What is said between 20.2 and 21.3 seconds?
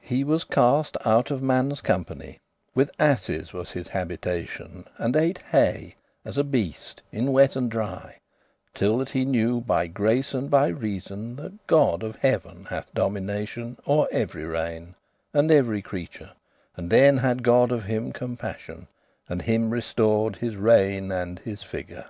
his regne